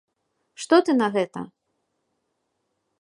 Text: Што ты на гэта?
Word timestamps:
Што 0.63 0.79
ты 0.87 0.95
на 1.01 1.07
гэта? 1.17 1.39